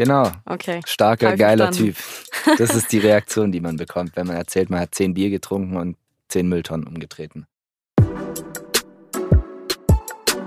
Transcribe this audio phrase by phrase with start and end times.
[0.00, 0.32] Genau.
[0.46, 0.80] Okay.
[0.86, 1.72] Starker, geiler.
[1.72, 1.94] Typ.
[2.56, 5.76] Das ist die Reaktion, die man bekommt, wenn man erzählt, man hat zehn Bier getrunken
[5.76, 7.46] und zehn Mülltonnen umgetreten.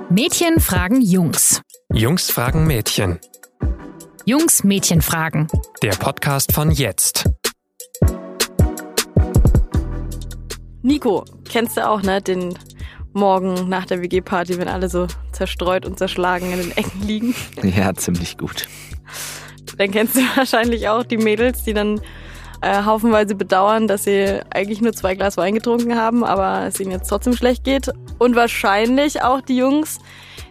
[0.10, 1.62] Mädchen fragen Jungs.
[1.94, 3.20] Jungs fragen Mädchen.
[4.26, 5.48] Jungs Mädchen fragen.
[5.84, 7.30] Der Podcast von jetzt.
[10.82, 12.24] Nico, kennst du auch, ne?
[12.24, 12.58] Den
[13.14, 17.36] Morgen nach der WG-Party, wenn alle so zerstreut und zerschlagen in den Ecken liegen.
[17.62, 18.68] Ja, ziemlich gut.
[19.78, 22.02] Dann kennst du wahrscheinlich auch die Mädels, die dann
[22.62, 26.92] äh, haufenweise bedauern, dass sie eigentlich nur zwei Glas Wein getrunken haben, aber es ihnen
[26.92, 27.90] jetzt trotzdem schlecht geht.
[28.20, 30.00] Und wahrscheinlich auch die Jungs,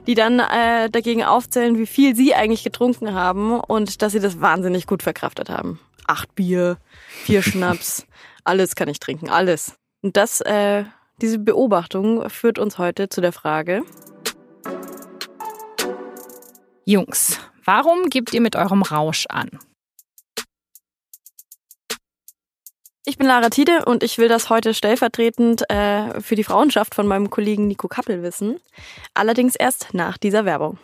[0.06, 4.40] die dann äh, dagegen aufzählen, wie viel sie eigentlich getrunken haben und dass sie das
[4.40, 5.80] wahnsinnig gut verkraftet haben.
[6.06, 6.76] Acht Bier,
[7.24, 8.06] vier Schnaps,
[8.44, 9.76] alles kann ich trinken, alles.
[10.02, 10.84] Und das, äh,
[11.20, 13.84] diese Beobachtung führt uns heute zu der Frage,
[16.84, 19.50] Jungs, warum gebt ihr mit eurem Rausch an?
[23.04, 27.08] Ich bin Lara Tiede und ich will das heute stellvertretend äh, für die Frauenschaft von
[27.08, 28.60] meinem Kollegen Nico Kappel wissen.
[29.12, 30.78] Allerdings erst nach dieser Werbung.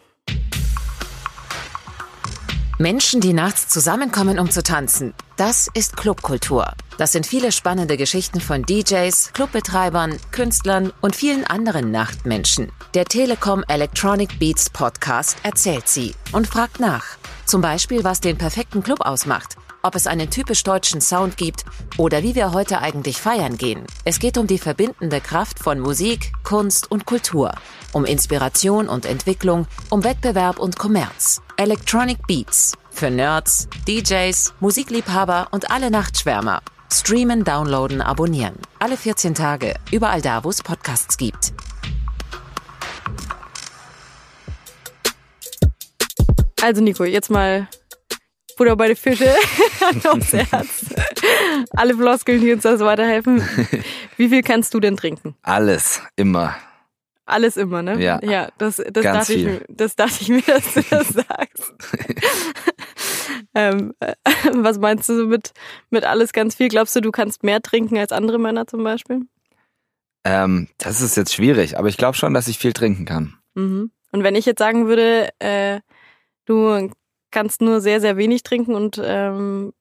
[2.80, 5.12] Menschen, die nachts zusammenkommen, um zu tanzen.
[5.36, 6.74] Das ist Clubkultur.
[6.96, 12.70] Das sind viele spannende Geschichten von DJs, Clubbetreibern, Künstlern und vielen anderen Nachtmenschen.
[12.94, 17.04] Der Telekom Electronic Beats Podcast erzählt sie und fragt nach.
[17.46, 21.64] Zum Beispiel, was den perfekten Club ausmacht, ob es einen typisch deutschen Sound gibt
[21.96, 23.84] oder wie wir heute eigentlich feiern gehen.
[24.04, 27.52] Es geht um die verbindende Kraft von Musik, Kunst und Kultur.
[27.92, 31.40] Um Inspiration und Entwicklung, um Wettbewerb und Kommerz.
[31.56, 32.74] Electronic Beats.
[32.90, 36.60] Für Nerds, DJs, Musikliebhaber und alle Nachtschwärmer.
[36.92, 38.56] Streamen, downloaden, abonnieren.
[38.78, 39.74] Alle 14 Tage.
[39.90, 41.52] Überall da, wo es Podcasts gibt.
[46.60, 47.68] Also Nico, jetzt mal
[48.59, 49.34] Butter bei die Fische
[50.09, 50.84] aufs Herz.
[51.77, 53.42] Alle Floskeln, die uns das weiterhelfen.
[54.17, 55.35] Wie viel kannst du denn trinken?
[55.42, 56.57] Alles, immer.
[57.24, 57.98] Alles immer, ne?
[58.02, 58.20] Ja.
[58.23, 61.73] Ja, das, das, dachte, ich, mir- das dachte ich mir, dass du das sagst.
[63.55, 64.14] ähm, äh,
[64.52, 65.52] was meinst du so mit,
[65.91, 66.68] mit alles ganz viel?
[66.68, 69.23] Glaubst du, du kannst mehr trinken als andere Männer zum Beispiel?
[70.24, 73.35] Ähm, das ist jetzt schwierig, aber ich glaube schon, dass ich viel trinken kann.
[73.55, 73.91] Mhm.
[74.11, 75.80] Und wenn ich jetzt sagen würde, äh,
[76.47, 76.91] du
[77.30, 79.72] kannst nur sehr, sehr wenig trinken und ähm,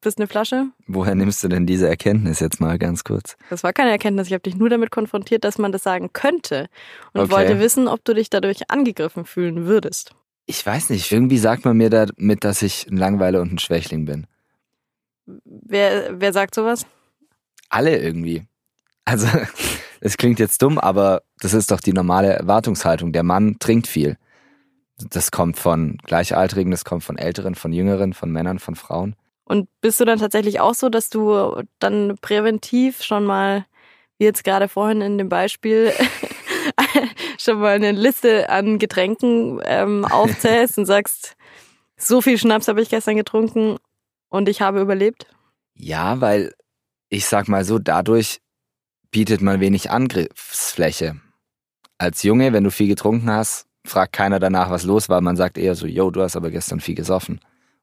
[0.00, 3.36] bist eine Flasche, Woher nimmst du denn diese Erkenntnis jetzt mal ganz kurz?
[3.50, 4.28] das war keine Erkenntnis.
[4.28, 6.68] Ich habe dich nur damit konfrontiert, dass man das sagen könnte
[7.14, 7.32] und Okay.
[7.32, 10.14] wollte wissen, ob du dich dadurch angegriffen fühlen würdest.
[10.46, 14.04] Ich weiß nicht, irgendwie sagt man mir damit, dass ich ein Langweiler und ein Schwächling
[14.04, 14.26] bin.
[15.26, 16.86] Wer, wer sagt sowas?
[17.68, 18.44] Alle irgendwie.
[19.04, 19.26] Also,
[20.00, 23.12] es klingt jetzt dumm, aber das ist doch die normale Erwartungshaltung.
[23.12, 24.16] Der Mann trinkt viel.
[24.98, 29.16] Das kommt von Gleichaltrigen, das kommt von Älteren, von Jüngeren, von Männern, von Frauen.
[29.44, 33.66] Und bist du dann tatsächlich auch so, dass du dann präventiv schon mal,
[34.18, 35.92] wie jetzt gerade vorhin in dem Beispiel,
[37.38, 41.36] schon mal eine Liste an Getränken ähm, aufzählst und sagst,
[41.96, 43.76] so viel Schnaps habe ich gestern getrunken
[44.28, 45.26] und ich habe überlebt?
[45.74, 46.54] Ja, weil
[47.08, 48.40] ich sag mal so, dadurch
[49.10, 51.20] bietet man wenig Angriffsfläche.
[51.98, 55.20] Als Junge, wenn du viel getrunken hast, fragt keiner danach, was los war.
[55.20, 57.40] Man sagt eher so, yo, du hast aber gestern viel gesoffen.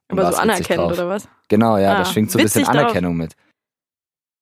[0.08, 1.28] Und Aber so anerkennend oder was?
[1.48, 2.82] Genau, ja, Ah, das schwingt so ein bisschen witzig drauf.
[2.84, 3.34] Anerkennung mit.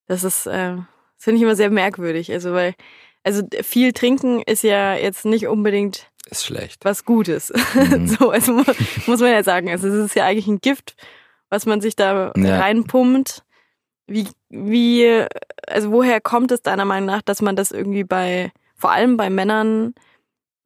[0.07, 0.85] Das ist, äh, das
[1.25, 2.33] finde ich immer sehr merkwürdig.
[2.33, 2.75] Also weil,
[3.25, 6.85] also viel trinken ist ja jetzt nicht unbedingt Ist schlecht.
[6.85, 7.53] was Gutes.
[7.75, 8.07] Mhm.
[8.19, 8.63] so, also mu-
[9.07, 9.69] muss man ja sagen.
[9.69, 10.95] Also es ist ja eigentlich ein Gift,
[11.51, 12.59] was man sich da Ja.
[12.61, 13.43] reinpumpt.
[14.07, 15.27] Wie, wie,
[15.67, 19.29] also woher kommt es deiner Meinung nach, dass man das irgendwie bei, vor allem bei
[19.29, 19.95] Männern,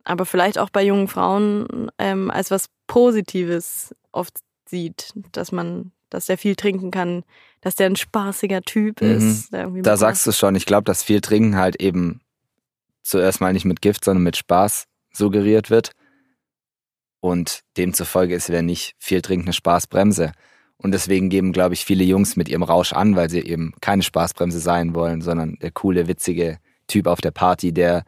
[0.04, 4.34] aber vielleicht auch bei jungen Frauen, ähm, als was Positives oft
[4.66, 7.24] sieht, dass man, dass der viel trinken kann,
[7.60, 9.08] dass der ein spaßiger Typ Mhm.
[9.08, 9.52] ist.
[9.52, 12.20] Da sagst du schon, ich glaube, dass viel Trinken halt eben
[13.02, 15.90] zuerst mal nicht mit Gift, sondern mit Spaß suggeriert wird.
[17.20, 20.32] Und demzufolge ist, wenn nicht viel trinken, eine Spaßbremse.
[20.76, 24.02] Und deswegen geben, glaube ich, viele Jungs mit ihrem Rausch an, weil sie eben keine
[24.02, 26.58] Spaßbremse sein wollen, sondern der coole, witzige
[26.88, 28.04] Typ auf der Party, der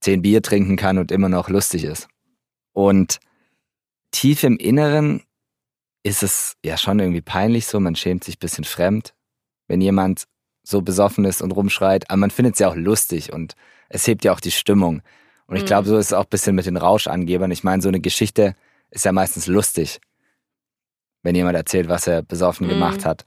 [0.00, 2.08] zehn Bier trinken kann und immer noch lustig ist.
[2.72, 3.18] Und
[4.10, 5.22] tief im Inneren
[6.02, 9.14] ist es ja schon irgendwie peinlich so, man schämt sich ein bisschen fremd,
[9.66, 10.24] wenn jemand
[10.62, 13.54] so besoffen ist und rumschreit, aber man findet es ja auch lustig und
[13.88, 15.02] es hebt ja auch die Stimmung.
[15.46, 15.66] Und ich Mhm.
[15.66, 17.50] glaube, so ist es auch ein bisschen mit den Rauschangebern.
[17.50, 18.54] Ich meine, so eine Geschichte
[18.90, 20.00] ist ja meistens lustig,
[21.22, 22.70] wenn jemand erzählt, was er besoffen Mhm.
[22.70, 23.24] gemacht hat.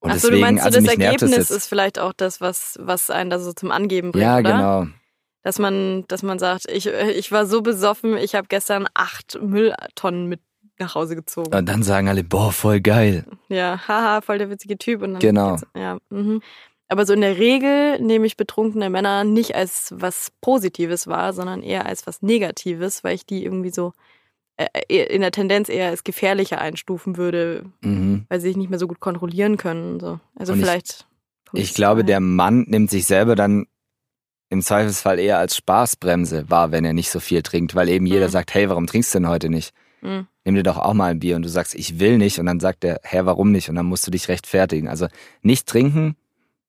[0.00, 2.40] Und Ach so, deswegen, du meinst, so also das Ergebnis das ist vielleicht auch das,
[2.40, 4.52] was, was einen da so zum Angeben bringt, ja, oder?
[4.52, 4.86] genau.
[5.44, 10.26] Dass man, dass man sagt, ich, ich war so besoffen, ich habe gestern acht Mülltonnen
[10.26, 10.40] mit
[10.78, 11.54] nach Hause gezogen.
[11.54, 13.24] Und dann sagen alle, boah, voll geil.
[13.48, 15.02] Ja, haha, voll der witzige Typ.
[15.02, 15.56] Und dann Genau.
[15.76, 16.40] Ja, mhm.
[16.88, 21.62] Aber so in der Regel nehme ich betrunkene Männer nicht als was Positives wahr, sondern
[21.62, 23.92] eher als was Negatives, weil ich die irgendwie so
[24.56, 28.24] äh, eher in der Tendenz eher als gefährlicher einstufen würde, Mhm.
[28.28, 29.94] weil sie sich nicht mehr so gut kontrollieren können.
[29.94, 30.20] und So.
[30.36, 31.06] Also Und ich- vielleicht.
[31.52, 32.06] Ich es glaube, daher.
[32.14, 33.66] der Mann nimmt sich selber dann
[34.54, 38.26] im Zweifelsfall eher als Spaßbremse wahr, wenn er nicht so viel trinkt, weil eben jeder
[38.28, 38.32] Mhm.
[38.32, 39.74] sagt, hey, warum trinkst du denn heute nicht?
[40.00, 40.26] Mhm.
[40.44, 42.60] Nimm dir doch auch mal ein Bier und du sagst, ich will nicht und dann
[42.60, 43.68] sagt er, hä, warum nicht?
[43.68, 44.88] Und dann musst du dich rechtfertigen.
[44.88, 45.08] Also
[45.42, 46.16] nicht trinken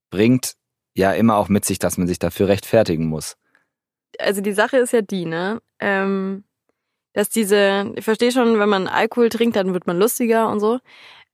[0.10, 0.54] bringt
[0.94, 3.36] ja immer auch mit sich, dass man sich dafür rechtfertigen muss.
[4.20, 5.62] also die Sache ist ja die, ne?
[5.80, 6.44] Ähm,
[7.14, 10.80] dass diese, ich verstehe schon, wenn man Alkohol trinkt, dann wird man lustiger und so.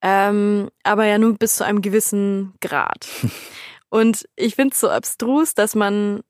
[0.01, 3.07] Ähm, aber ja nur bis zu einem gewissen Grad.
[3.89, 6.21] und ich finde es so abstrus, dass man,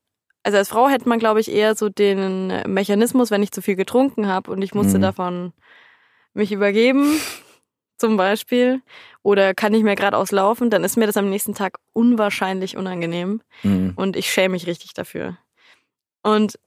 [0.43, 3.75] also als Frau hätte man, glaube ich, eher so den Mechanismus, wenn ich zu viel
[3.75, 5.01] getrunken habe und ich musste Mhm.
[5.03, 5.53] davon
[6.33, 7.03] mich übergeben,
[7.97, 8.81] zum Beispiel,
[9.21, 13.41] oder kann nicht mehr geradeaus laufen, dann ist mir das am nächsten Tag unwahrscheinlich unangenehm
[13.63, 13.93] Mhm.
[13.95, 15.37] und ich schäme mich richtig dafür.
[16.23, 16.57] Und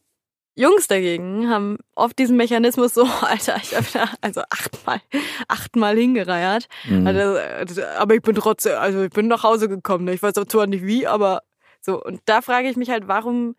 [0.57, 5.01] Jungs dagegen haben oft diesen Mechanismus so, Alter, ich habe da also achtmal,
[5.49, 6.69] achtmal hingereiert.
[6.85, 7.07] Mhm.
[7.09, 10.05] Also, äh, aber ich bin trotzdem, also ich bin nach Hause gekommen.
[10.05, 10.15] ne?
[10.15, 11.43] Ich weiß zwar nicht wie, aber
[11.85, 12.03] so.
[12.03, 13.55] Und da frage ich mich halt, warum,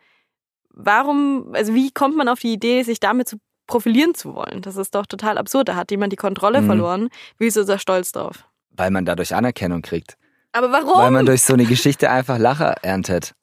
[0.69, 3.37] warum, also wie kommt man auf die Idee, sich damit zu
[3.67, 4.61] profilieren zu wollen?
[4.61, 5.69] Das ist doch total absurd.
[5.69, 6.65] Da hat jemand die Kontrolle Mhm.
[6.67, 7.09] verloren.
[7.37, 8.45] Wie ist unser Stolz drauf?
[8.71, 10.17] Weil man dadurch Anerkennung kriegt.
[10.51, 10.99] Aber warum?
[11.01, 13.33] Weil man durch so eine Geschichte einfach Lacher erntet.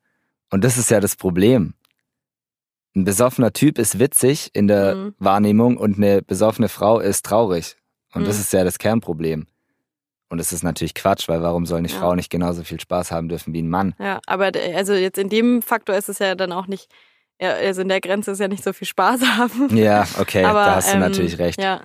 [0.50, 1.74] Und das ist ja das Problem.
[2.94, 5.14] Ein besoffener Typ ist witzig in der Mhm.
[5.18, 7.76] Wahrnehmung und eine besoffene Frau ist traurig.
[8.14, 8.40] Und das Mhm.
[8.42, 9.46] ist ja das Kernproblem.
[10.32, 11.98] Und das ist natürlich Quatsch, weil warum soll eine Ja.
[11.98, 13.94] Frau nicht genauso viel Spaß haben dürfen wie ein Mann?
[13.98, 16.90] Ja, aber also jetzt in dem Faktor ist es ja dann auch nicht,
[17.38, 19.76] ja, also in der Grenze ist ja nicht so viel Spaß haben.
[19.76, 21.60] Ja, okay, aber, da hast du ähm, natürlich recht.
[21.60, 21.82] Ja.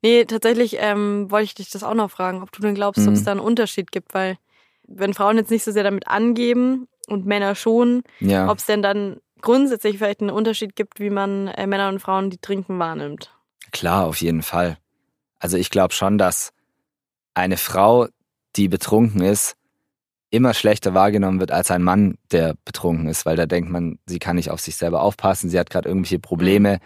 [0.00, 3.12] Nee, tatsächlich ähm, wollte ich dich das auch noch fragen, ob du denn glaubst, ob
[3.12, 3.24] es Mhm.
[3.26, 4.38] da einen Unterschied gibt, weil
[4.88, 8.80] wenn Frauen jetzt nicht so sehr damit angeben und Männer schon, Ja, ob es denn
[8.80, 13.30] dann grundsätzlich vielleicht einen Unterschied gibt, wie man äh, Männer und Frauen, die trinken, wahrnimmt.
[13.72, 14.78] klar, auf jeden Fall.
[15.38, 16.54] Also ich glaube schon, dass
[17.34, 18.06] eine Frau,
[18.56, 19.56] die betrunken ist,
[20.30, 24.18] immer schlechter wahrgenommen wird als ein Mann, der betrunken ist, weil da denkt man, sie
[24.18, 26.78] kann nicht auf sich selber aufpassen, sie hat gerade irgendwelche Probleme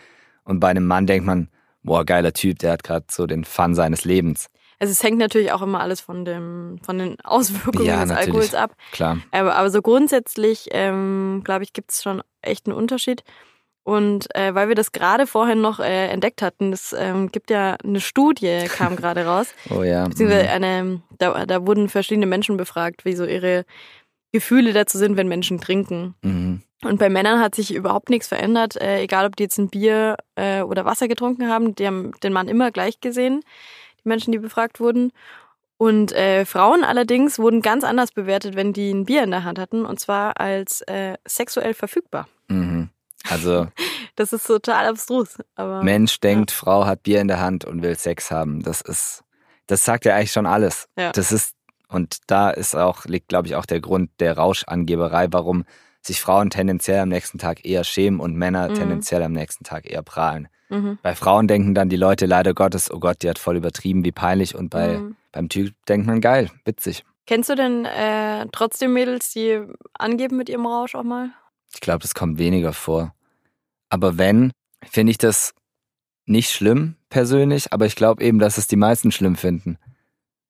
[0.45, 1.49] und bei einem Mann denkt man,
[1.83, 4.49] boah, geiler Typ, der hat gerade so den Fun seines Lebens.
[4.79, 8.29] Also es hängt natürlich auch immer alles von dem, von den Auswirkungen Ja, des natürlich.
[8.29, 8.75] Alkohols ab.
[8.93, 9.19] Klar.
[9.31, 13.23] Aber, aber so grundsätzlich, ähm, glaube ich, gibt es schon echt einen Unterschied.
[13.85, 17.77] Und äh, weil wir das gerade vorhin noch äh, entdeckt hatten, es ähm, gibt ja
[17.85, 20.09] eine Studie, kam gerade raus, Oh ja.
[20.09, 20.51] beziehungsweise mhm.
[20.51, 23.67] eine, da, da wurden verschiedene Menschen befragt, wie so ihre
[24.33, 26.15] Gefühle dazu sind, wenn Menschen trinken.
[26.23, 26.63] Mhm.
[26.83, 30.17] Und bei Männern hat sich überhaupt nichts verändert, äh, egal ob die jetzt ein Bier
[30.35, 33.43] äh, oder Wasser getrunken haben, die haben den Mann immer gleich gesehen,
[34.03, 35.13] die Menschen, die befragt wurden.
[35.77, 39.59] Und äh, Frauen allerdings wurden ganz anders bewertet, wenn die ein Bier in der Hand
[39.59, 42.29] hatten, und zwar als äh, sexuell verfügbar.
[43.31, 43.69] Also
[44.17, 45.39] Das ist total abstrus.
[45.57, 48.63] Aber Mensch denkt, Frau hat Bier in der Hand und will Sex haben.
[48.63, 49.25] Das ist,
[49.67, 50.89] das sagt ja eigentlich schon alles.
[50.97, 51.11] Ja.
[51.11, 51.57] Das ist,
[51.89, 55.65] und da ist auch, liegt, glaube ich, auch der Grund der Rauschangeberei, warum
[56.01, 58.75] sich Frauen tendenziell am nächsten Tag eher schämen und Männer Mhm.
[58.75, 60.47] tendenziell am nächsten Tag eher prahlen.
[60.69, 60.99] Mhm.
[61.03, 64.13] Bei Frauen denken dann die Leute leider Gottes, oh Gott, die hat voll übertrieben, wie
[64.13, 64.55] peinlich.
[64.55, 65.17] Und bei, Mhm.
[65.33, 67.05] beim Typ denkt man, geil, witzig.
[67.27, 69.61] Kennst du denn äh, trotzdem Mädels, die
[69.99, 71.31] angeben mit ihrem Rausch auch mal?
[71.75, 73.15] Ich glaube, das kommt weniger vor.
[73.89, 74.53] Aber wenn,
[74.89, 75.55] finde ich das
[76.27, 79.79] nicht schlimm persönlich, aber ich glaube eben, dass es die meisten schlimm finden.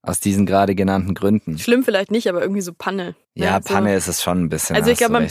[0.03, 1.59] Aus diesen gerade genannten Gründen.
[1.59, 3.17] Schlimm vielleicht nicht, aber irgendwie so Panne.
[3.35, 3.73] Ja, so.
[3.73, 4.77] Panne ist es schon ein bisschen.
[4.77, 5.29] Also ich glaube.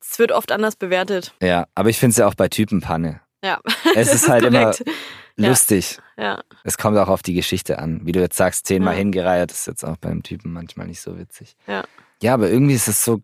[0.00, 1.34] Es wird oft anders bewertet.
[1.40, 3.20] Ja, aber ich finde es ja auch bei Typen Panne.
[3.44, 3.60] Ja.
[3.94, 4.84] Es Das ist halt immer korrekt.
[5.36, 5.48] Ja.
[5.48, 5.98] lustig.
[6.16, 6.42] Ja.
[6.64, 8.00] Es kommt auch auf die Geschichte an.
[8.04, 8.98] Wie du jetzt sagst, zehnmal Ja.
[8.98, 11.56] hingereiht, ist jetzt auch beim Typen manchmal nicht so witzig.
[11.68, 11.84] Ja.
[12.20, 13.22] Ja, aber irgendwie ist es so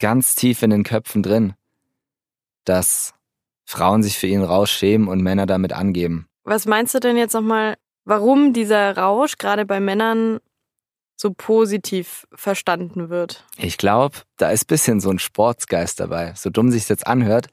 [0.00, 1.54] ganz tief in den Köpfen drin,
[2.64, 3.14] dass
[3.64, 6.26] Frauen sich für ihren Rausch schämen und Männer damit angeben.
[6.42, 10.40] Was meinst du denn jetzt nochmal, warum dieser Rausch gerade bei Männern
[11.16, 13.44] so positiv verstanden wird?
[13.58, 16.32] Ich glaube, da ist bisschen so ein Sportsgeist dabei.
[16.34, 17.48] So dumm sich jetzt anhört,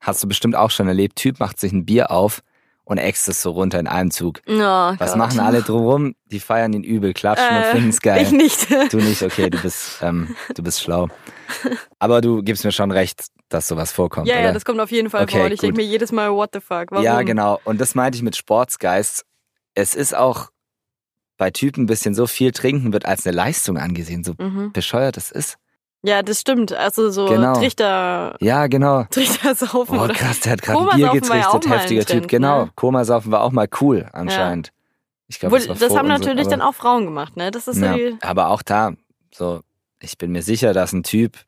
[0.00, 1.16] hast du bestimmt auch schon erlebt.
[1.16, 2.42] Typ macht sich ein Bier auf
[2.88, 4.40] und äxt es so runter in einem Zug.
[4.46, 5.16] Oh, Was Gott.
[5.16, 6.14] machen alle drumrum?
[6.26, 8.22] Die feiern ihn übel, klatschen und Äh, finden es geil.
[8.22, 8.70] Ich nicht.
[8.92, 11.08] Du nicht, okay, du bist, ähm, du bist schlau.
[11.98, 14.44] Aber du gibst mir schon recht, dass sowas vorkommt, ja, oder?
[14.46, 15.46] ja, das kommt auf jeden Fall Okay, vor.
[15.46, 16.86] Und ich denke mir jedes Mal, what the fuck?
[16.92, 17.04] Warum?
[17.04, 17.60] Ja, genau.
[17.64, 19.24] Und das meinte ich mit Sportsgeist.
[19.74, 20.48] Es ist auch
[21.36, 24.72] bei Typen ein bisschen so viel trinken wird als eine Leistung angesehen, so Mhm.
[24.72, 25.56] bescheuert es ist.
[26.06, 26.72] Ja, das stimmt.
[26.72, 27.54] Also so Genau.
[27.54, 29.04] Trichter, Ja, genau.
[29.10, 32.06] Trichter saufen Oh oder krass, der hat gerade Bier ja ein heftiger Typ.
[32.06, 32.70] Trend, Genau, ne?
[32.76, 34.72] Komasaufen war auch mal cool anscheinend.
[35.28, 37.50] Ich glaube, das, das haben natürlich aber- dann auch Frauen gemacht, ne?
[37.50, 38.92] Das ist so Ja, die, aber auch da,
[39.34, 39.62] so,
[40.00, 41.38] ich bin mir sicher, dass ein Typ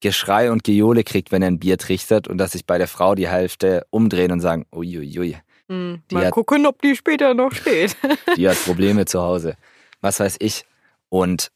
[0.00, 3.14] Geschrei und Gejohle kriegt, wenn er ein Bier trichtert und dass sich bei der Frau
[3.14, 5.38] die Hälfte umdrehen und sagen, uiuiui,
[5.70, 7.96] hm, die mal hat- gucken, ob die später noch steht.
[8.36, 9.56] die hat Probleme zu Hause.
[10.02, 10.66] Was weiß ich.
[11.08, 11.50] Und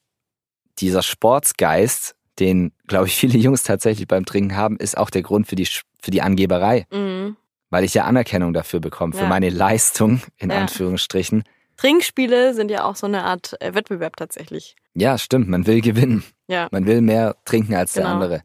[0.79, 5.47] dieser Sportsgeist, den, glaube ich, viele Jungs tatsächlich beim Trinken haben, ist auch der Grund
[5.47, 5.67] für die,
[6.01, 6.87] für die Angeberei.
[6.91, 7.37] mhm.
[7.73, 9.29] Weil ich ja Anerkennung dafür bekomme, für Ja.
[9.29, 10.57] meine Leistung, in Ja.
[10.59, 11.45] Anführungsstrichen.
[11.77, 14.75] Trinkspiele sind ja auch so eine Art äh, Wettbewerb tatsächlich.
[14.95, 16.25] Ja, stimmt, man will gewinnen.
[16.49, 16.67] Ja.
[16.73, 18.15] Man will mehr trinken als der Genau.
[18.15, 18.43] andere.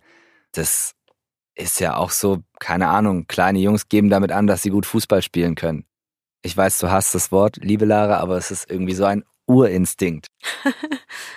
[0.51, 0.93] Das
[1.55, 5.21] ist ja auch so, keine Ahnung, kleine Jungs geben damit an, dass sie gut Fußball
[5.23, 5.85] spielen können.
[6.43, 10.27] Ich weiß, du hast das Wort, liebe Lara, aber es ist irgendwie so ein Urinstinkt.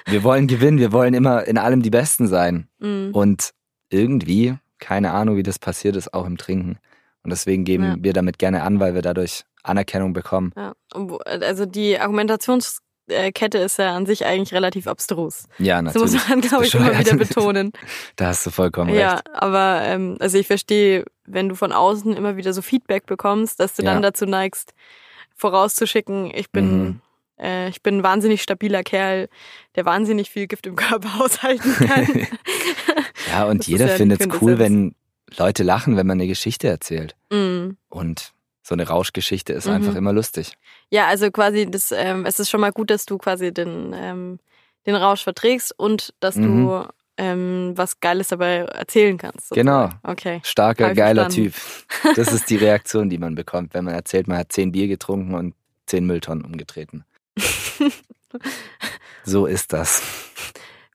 [0.06, 2.68] wir wollen gewinnen, wir wollen immer in allem die Besten sein.
[2.78, 3.10] Mhm.
[3.12, 3.50] Und
[3.90, 6.78] irgendwie, keine Ahnung, wie das passiert ist, auch im Trinken.
[7.22, 7.96] Und deswegen geben Ja.
[7.98, 10.52] wir damit gerne an, weil wir dadurch Anerkennung bekommen.
[10.56, 10.72] Ja.
[11.24, 15.44] Also die Argumentationskette ist ja an sich eigentlich relativ abstrus.
[15.58, 16.28] Ja, Das muss natürlich.
[16.28, 17.72] man, glaube ich, immer wieder betonen.
[18.16, 19.28] Da hast du vollkommen Ja, recht.
[19.34, 23.74] aber ähm, also ich verstehe, wenn du von außen immer wieder so Feedback bekommst, dass
[23.74, 23.92] du Ja.
[23.92, 24.72] dann dazu neigst,
[25.36, 27.00] vorauszuschicken, ich bin, Mhm.
[27.40, 29.28] Äh, ich bin ein wahnsinnig stabiler Kerl,
[29.76, 32.26] der wahnsinnig viel Gift im Körper aushalten kann.
[33.30, 34.94] Ja, und Das jeder ja findet es cool, wenn
[35.36, 37.14] Leute lachen, wenn man eine Geschichte erzählt.
[37.30, 37.70] mm.
[37.90, 39.72] Und so eine Rauschgeschichte ist Mhm.
[39.72, 40.54] einfach immer lustig.
[40.90, 44.38] Ja, also quasi, das, ähm, es ist schon mal gut, dass du quasi den, ähm,
[44.86, 46.42] den Rausch verträgst und dass Mhm.
[46.66, 46.86] du
[47.20, 49.50] ähm, was Geiles dabei erzählen kannst.
[49.50, 49.86] Genau.
[49.86, 50.00] sozusagen.
[50.10, 50.40] Okay.
[50.44, 51.28] Starker, geiler.
[51.28, 51.52] Typ.
[52.14, 55.34] Das ist die Reaktion, die man bekommt, wenn man erzählt, man hat zehn Bier getrunken
[55.34, 55.54] und
[55.86, 57.04] zehn Mülltonnen umgetreten.
[59.24, 60.02] So ist das.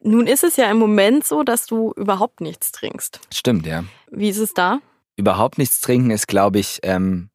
[0.02, 3.20] Nun ist es ja im Moment so, dass du überhaupt nichts trinkst.
[3.32, 3.84] Stimmt, ja.
[4.12, 4.80] Wie ist es da?
[5.16, 7.30] Überhaupt nichts trinken ist, glaube ich, ähm,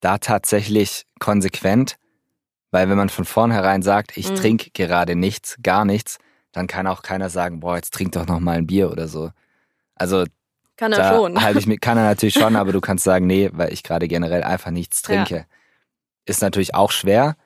[0.00, 1.96] da tatsächlich konsequent,
[2.72, 4.34] weil wenn man von vornherein sagt, ich Mhm.
[4.36, 6.18] trinke gerade nichts, gar nichts,
[6.52, 9.30] dann kann auch keiner sagen, boah, jetzt trink doch noch mal ein Bier oder so.
[9.94, 10.24] Also
[10.76, 11.36] Kann er da schon.
[11.42, 14.08] halte ich mir, kann er natürlich schon, aber du kannst sagen, nee, weil ich gerade
[14.08, 15.24] generell einfach nichts Ja.
[15.24, 15.46] trinke.
[16.26, 17.36] Ist natürlich auch schwer,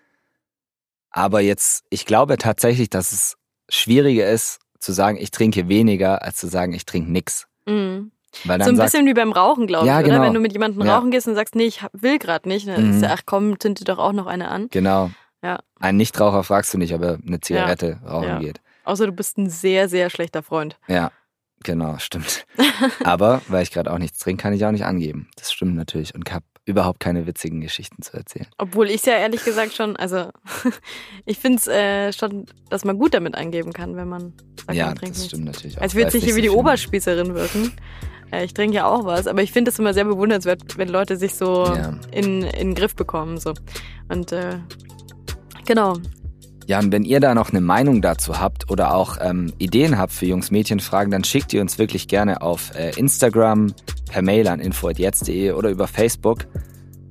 [1.18, 3.36] aber jetzt, ich glaube tatsächlich, dass es
[3.68, 7.46] schwieriger ist, zu sagen, ich trinke weniger, als zu sagen, ich trinke nix.
[7.66, 8.12] Mhm.
[8.44, 10.14] So ein sagt, bisschen wie beim Rauchen, glaube Ja, ich, oder?
[10.14, 10.26] genau.
[10.26, 10.96] Wenn du mit jemandem Ja.
[10.96, 13.02] rauchen gehst und sagst, nee, ich will gerade nicht, dann ist Mhm.
[13.04, 14.68] ja, ach komm, zünd dir doch auch noch eine an.
[14.70, 15.10] genau.
[15.42, 15.60] Ja.
[15.80, 18.38] Ein Nichtraucher fragst du nicht, ob er eine Zigarette rauchen Ja.
[18.40, 18.60] geht.
[18.84, 20.78] Außer du bist ein sehr, sehr schlechter Freund.
[20.88, 21.10] Ja,
[21.62, 22.44] genau, stimmt.
[23.04, 25.28] aber weil ich gerade auch nichts trinke, kann ich auch nicht angeben.
[25.36, 28.46] Das stimmt natürlich und habe überhaupt keine witzigen Geschichten zu erzählen.
[28.58, 30.30] Obwohl ich es ja ehrlich gesagt schon, also
[31.26, 34.32] ich finde es äh, schon, dass man gut damit angeben kann, wenn man
[34.66, 35.26] sagt, ja, man trinkt das nichts.
[35.26, 35.82] stimmt natürlich auch.
[35.82, 36.58] Als würde sich hier wie die so.
[36.58, 37.72] Oberspießerin wirken.
[38.30, 41.16] Äh, ich trinke ja auch was, aber ich finde es immer sehr bewundernswert, wenn Leute
[41.16, 41.98] sich so Ja.
[42.12, 43.38] in, in den Griff bekommen.
[43.38, 43.54] So.
[44.08, 44.58] Und äh,
[45.66, 45.94] genau.
[46.68, 50.12] Ja, und wenn ihr da noch eine Meinung dazu habt oder auch ähm, Ideen habt
[50.12, 53.72] für Jungs-Mädchen-Fragen, dann schickt ihr uns wirklich gerne auf äh, Instagram,
[54.10, 56.46] per Mail an info.jetzt.de oder über Facebook.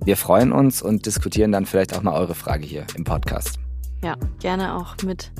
[0.05, 3.59] Wir freuen uns und diskutieren dann vielleicht auch mal eure Frage hier im Podcast.
[4.03, 5.31] Ja, gerne auch mit,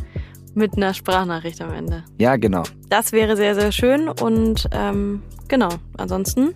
[0.55, 2.03] mit einer Sprachnachricht am Ende.
[2.17, 2.63] Ja, genau.
[2.89, 4.09] Das wäre sehr, sehr schön.
[4.09, 6.55] Und ähm, genau, ansonsten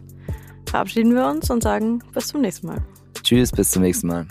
[0.66, 2.82] verabschieden wir uns und sagen bis zum nächsten Mal.
[3.22, 4.28] Tschüss, bis zum nächsten Mal.